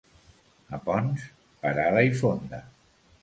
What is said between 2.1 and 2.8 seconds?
fonda.